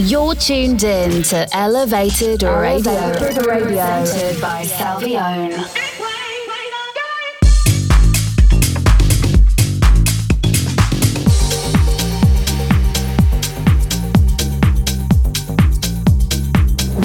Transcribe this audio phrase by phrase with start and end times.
[0.00, 4.00] You're tuned in to Elevated Radio, Elevated Radio.
[4.00, 5.50] presented by Salvione.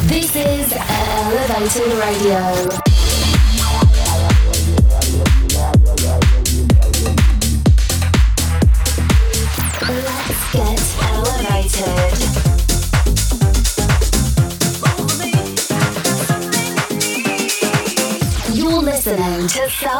[0.08, 2.83] This is Elevated Radio.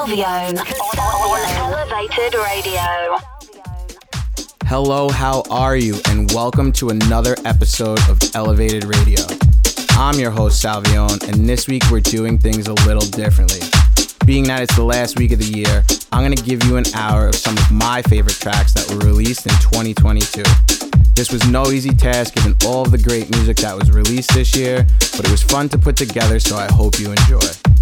[0.04, 0.10] On
[1.00, 3.18] Elevated Radio.
[4.66, 5.96] Hello, how are you?
[6.10, 9.24] And welcome to another episode of Elevated Radio.
[9.92, 13.62] I'm your host, Salvione, and this week we're doing things a little differently.
[14.26, 16.86] Being that it's the last week of the year, I'm going to give you an
[16.94, 20.44] hour of some of my favorite tracks that were released in 2022.
[21.16, 24.54] This was no easy task given all of the great music that was released this
[24.54, 27.73] year, but it was fun to put together, so I hope you enjoy.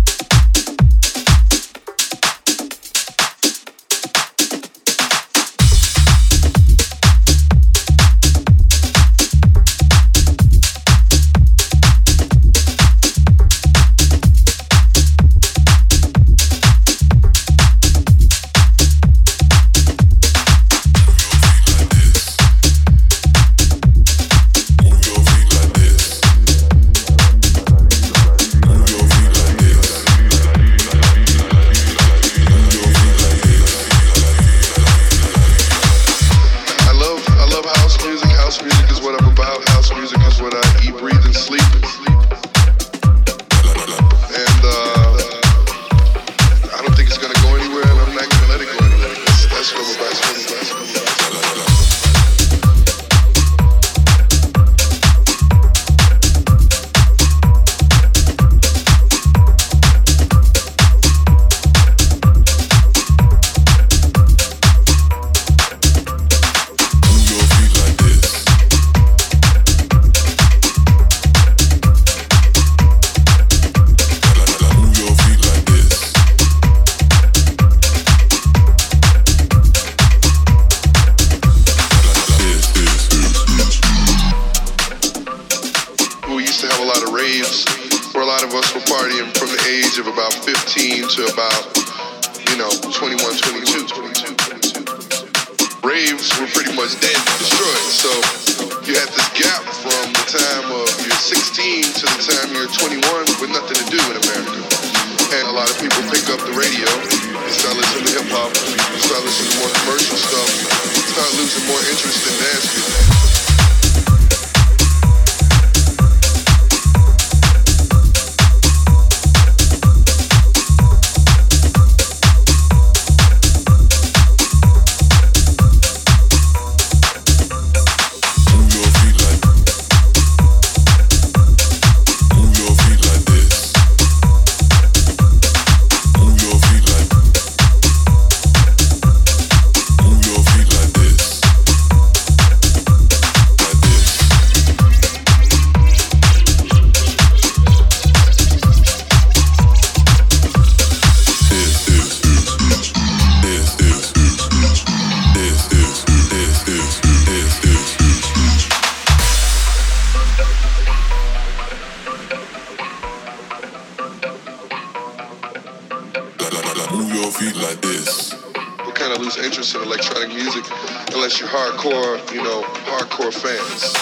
[169.36, 170.66] Will kind lose interest in electronic music
[171.14, 173.94] unless you're hardcore, you know, hardcore fans.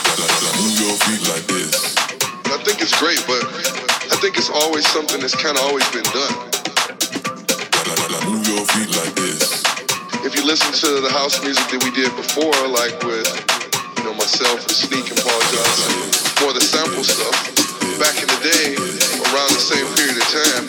[0.58, 1.96] Move your feet like this.
[2.46, 3.44] And I think it's great, but
[4.10, 6.36] I think it's always something that's kind of always been done.
[8.26, 9.64] Move your feet like this.
[10.26, 13.30] If you listen to the house music that we did before, like with,
[13.98, 15.94] you know, myself and Sneak and Paul Johnson,
[16.42, 17.38] more the sample stuff,
[18.02, 18.76] back in the day,
[19.30, 20.66] around the same period of time,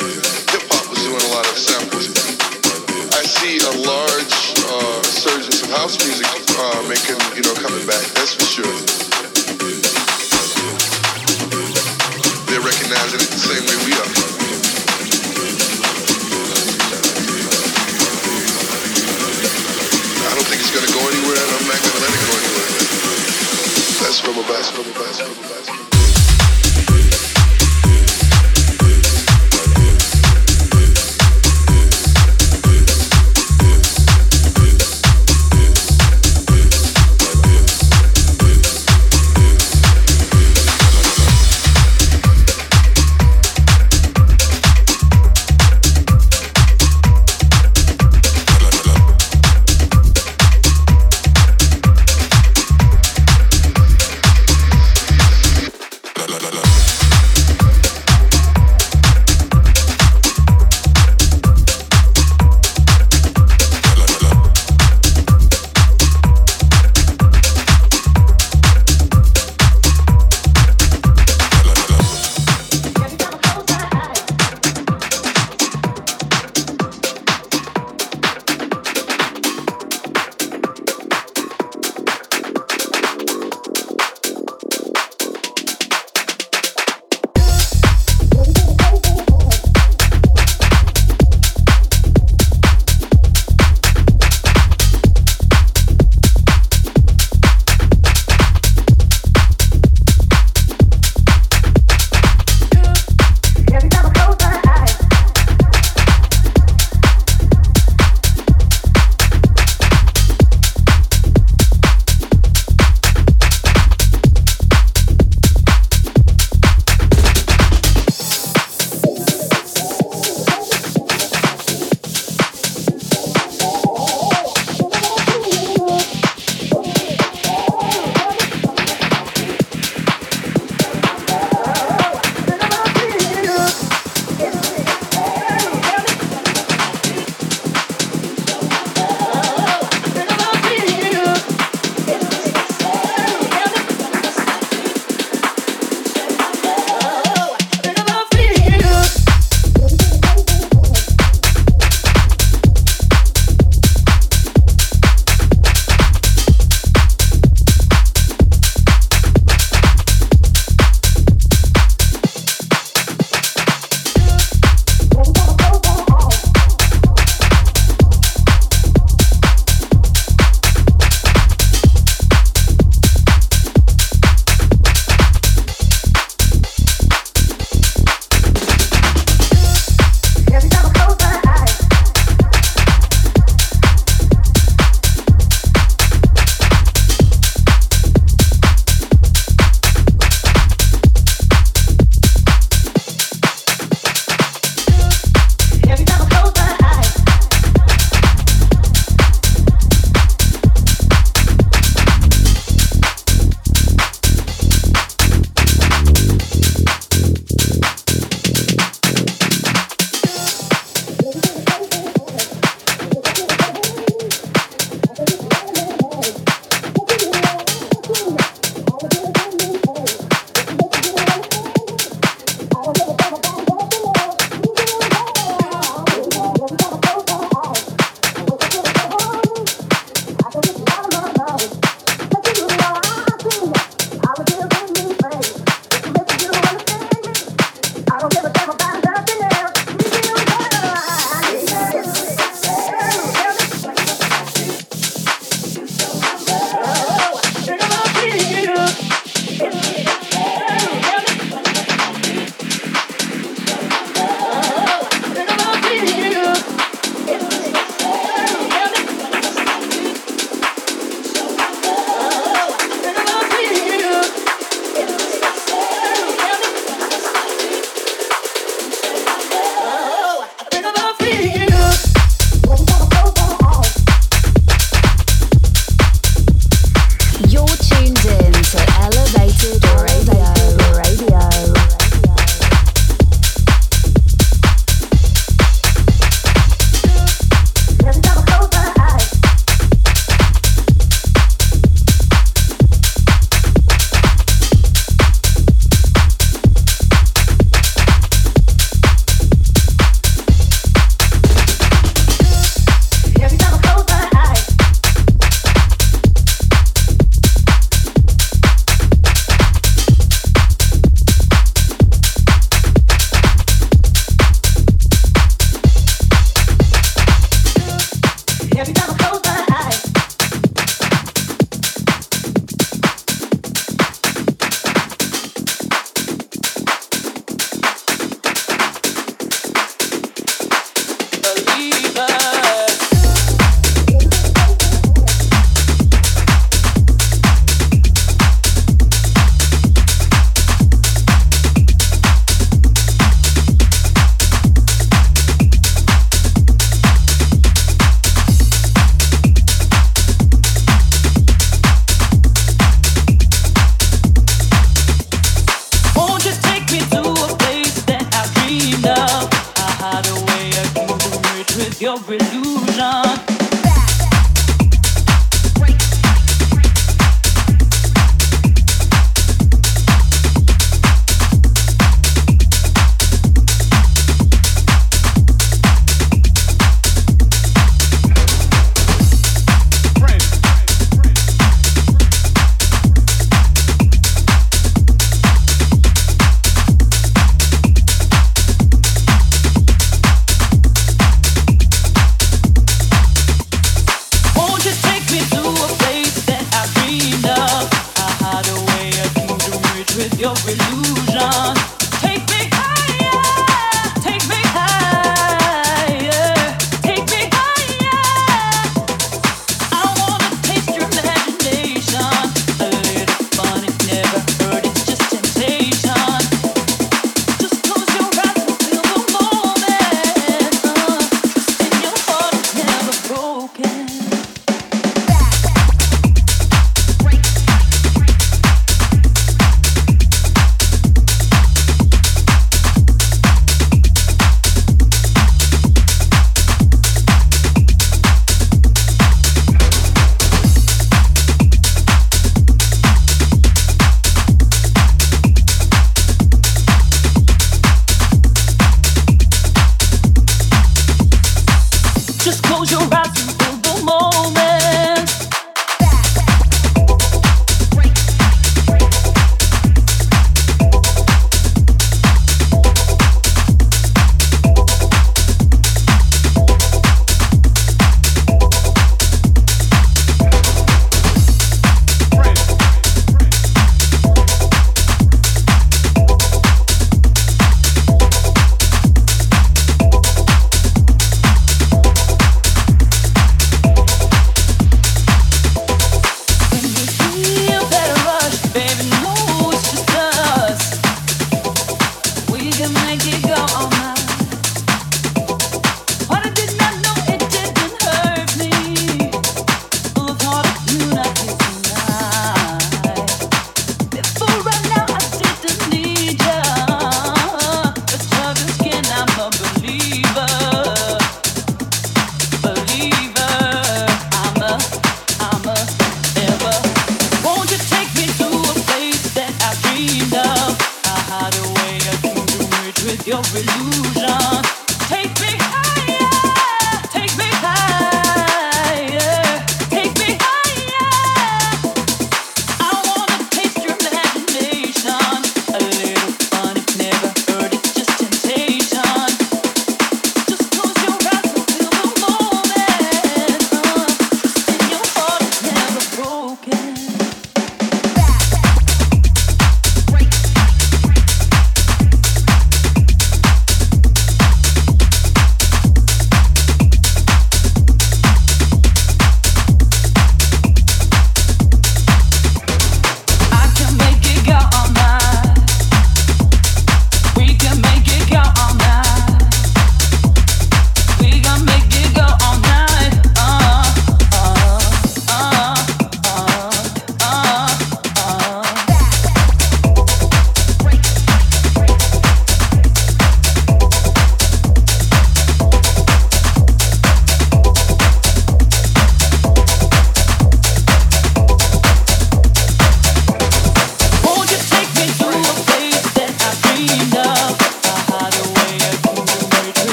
[0.53, 2.13] hip hop was doing a lot of samples.
[3.21, 4.50] I see a large
[4.81, 5.01] uh,
[5.63, 6.27] of house music
[6.89, 8.03] making, you know, coming back.
[8.17, 8.77] That's for sure.
[12.49, 14.11] They're recognizing it the same way we are.
[20.25, 22.71] I don't think it's gonna go anywhere, and I'm not gonna let it go anywhere.
[24.27, 25.90] Rubber bass, rubber bass, rubber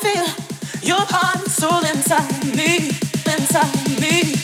[0.00, 0.26] feel
[0.82, 2.88] your heart and soul inside me,
[3.26, 4.37] inside me.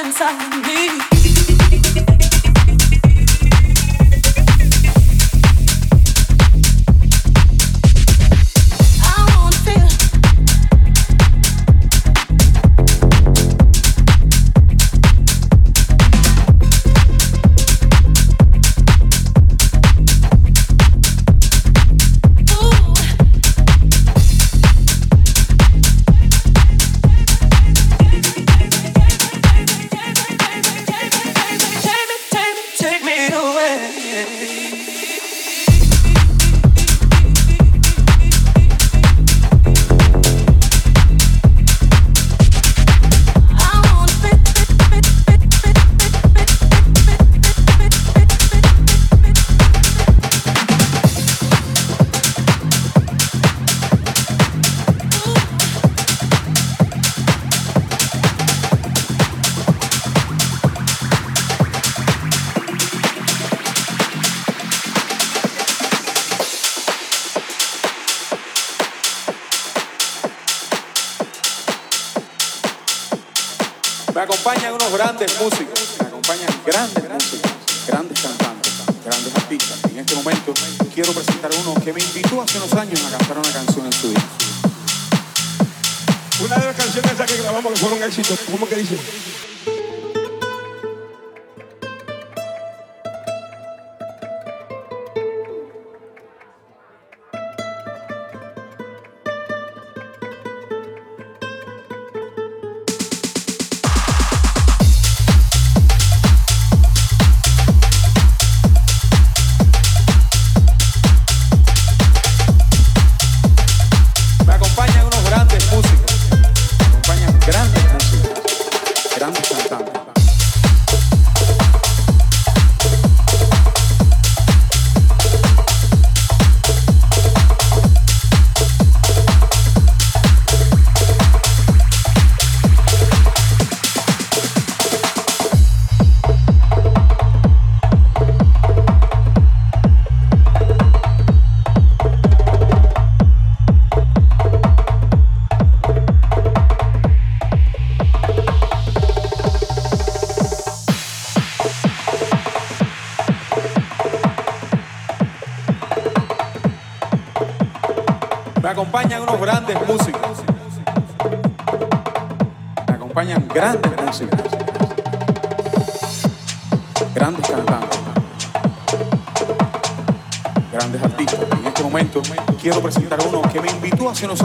[0.00, 1.17] hands on me.
[75.18, 75.67] Grandes músicos,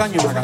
[0.04, 0.43] años a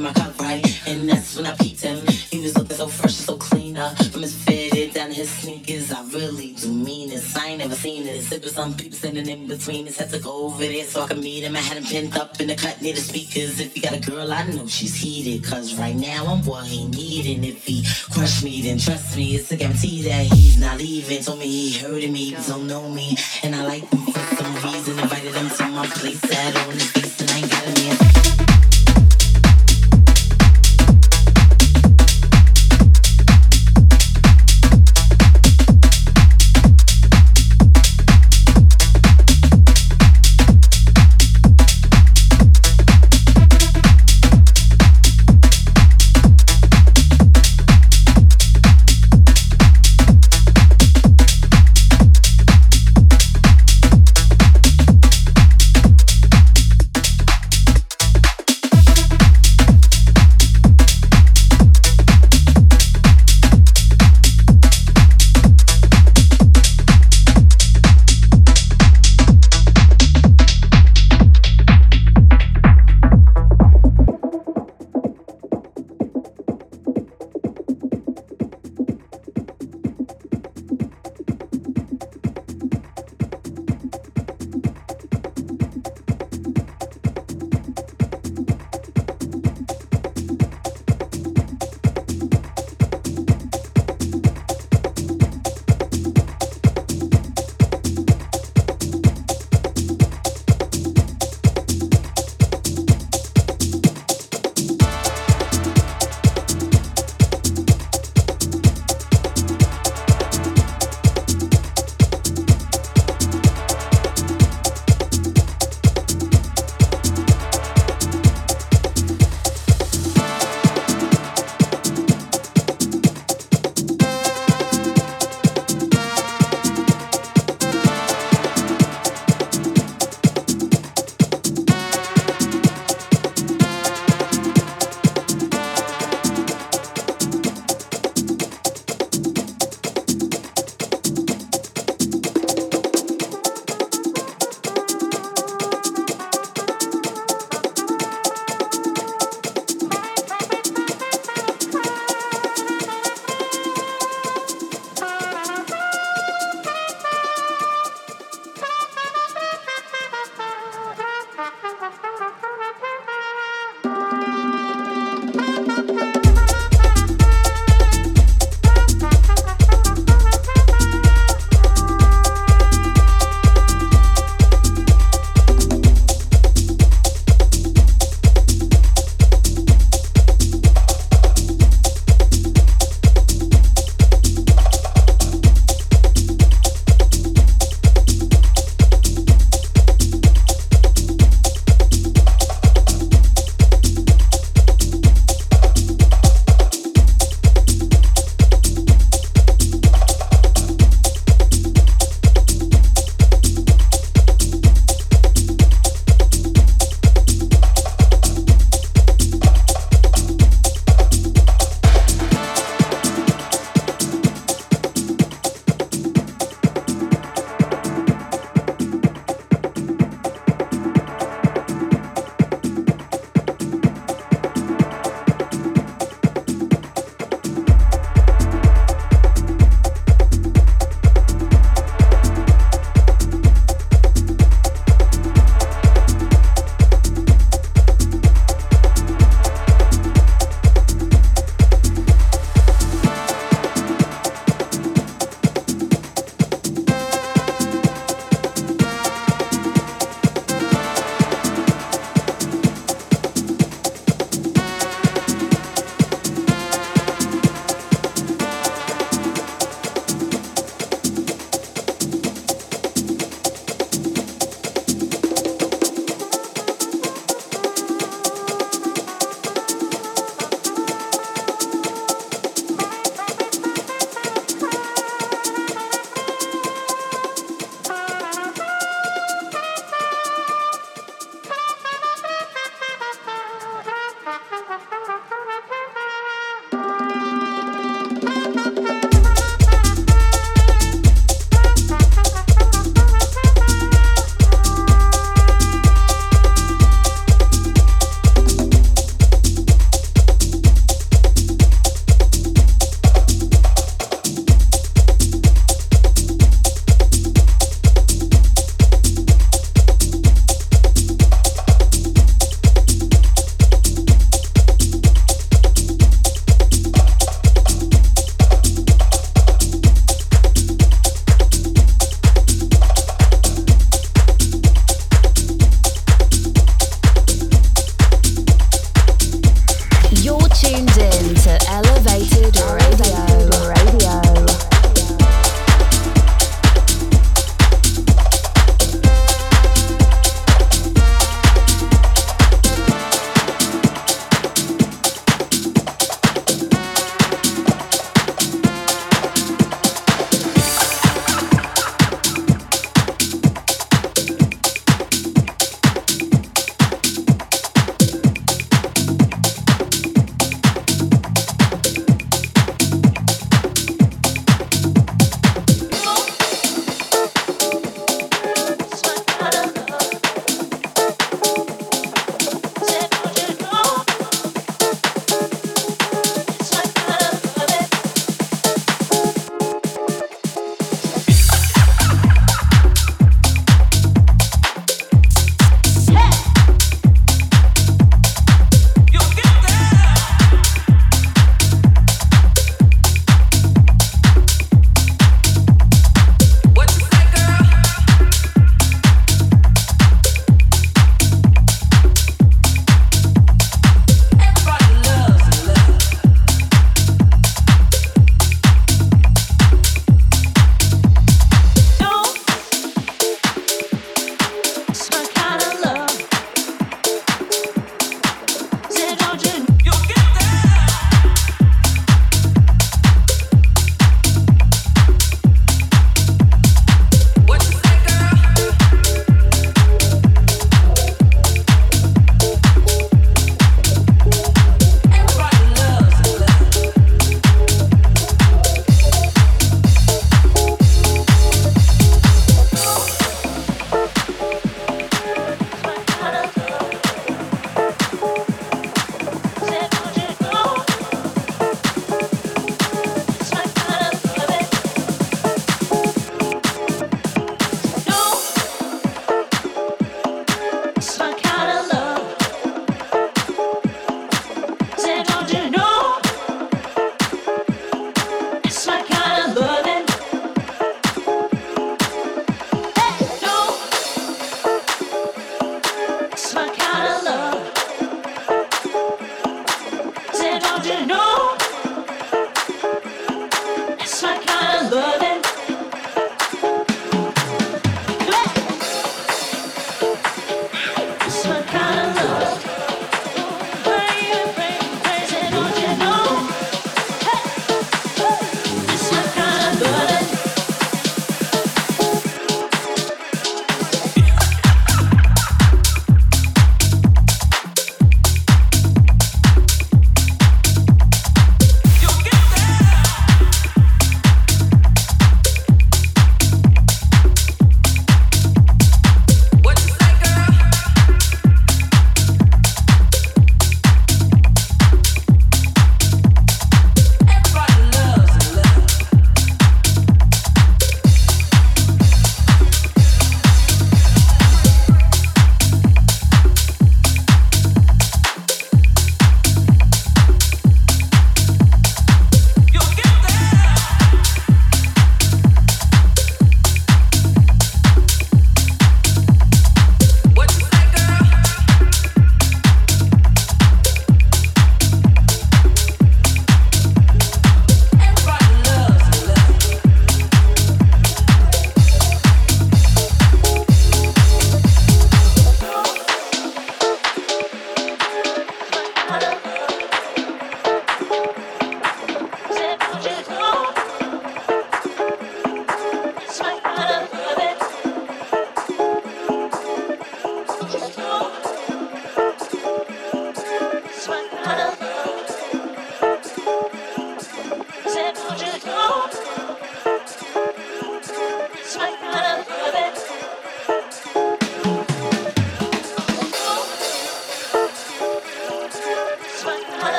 [0.00, 0.64] my cup right.
[0.86, 1.98] And that's when I peeped him.
[2.30, 3.96] He was looking so fresh, so clean up.
[4.12, 7.36] From his fitted down to his sneakers, I really do mean this.
[7.36, 8.22] I ain't never seen it.
[8.24, 9.96] For some people standing in between us.
[9.96, 11.56] Had to go over there so I could meet him.
[11.56, 13.60] I had him pinned up in the cut near the speakers.
[13.60, 15.44] If you got a girl, I know she's heated.
[15.44, 17.44] Cause right now I'm what he needing.
[17.44, 19.36] If he crush me, then trust me.
[19.36, 21.22] It's a guarantee that he's not leaving.
[21.22, 23.16] Told me he heard me, but don't know me.
[23.42, 24.98] And I like him for some reason.
[24.98, 27.63] Invited him to my place, sat on his face, and I ain't got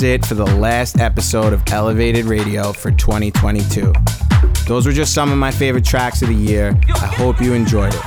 [0.00, 3.92] is it for the last episode of Elevated Radio for 2022.
[4.66, 6.74] Those were just some of my favorite tracks of the year.
[6.88, 8.00] I hope you enjoyed it.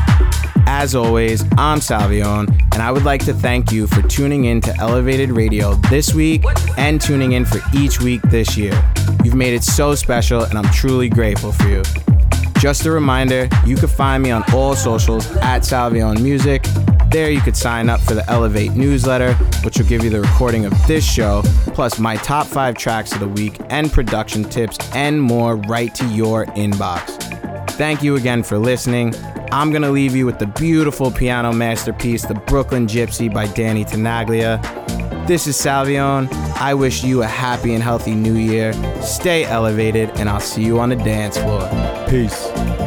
[0.65, 4.75] As always, I'm Salvione, and I would like to thank you for tuning in to
[4.79, 6.43] Elevated Radio this week
[6.79, 8.73] and tuning in for each week this year.
[9.23, 11.83] You've made it so special, and I'm truly grateful for you.
[12.57, 16.65] Just a reminder, you can find me on all socials at Salvione Music.
[17.13, 20.65] There you could sign up for the Elevate newsletter, which will give you the recording
[20.65, 25.21] of this show, plus my top five tracks of the week and production tips and
[25.21, 27.69] more right to your inbox.
[27.73, 29.13] Thank you again for listening.
[29.51, 33.85] I'm going to leave you with the beautiful piano masterpiece, The Brooklyn Gypsy by Danny
[33.85, 34.59] Tenaglia.
[35.27, 36.27] This is Salvione.
[36.55, 38.73] I wish you a happy and healthy new year.
[39.03, 41.61] Stay elevated, and I'll see you on the dance floor.
[42.09, 42.82] Peace.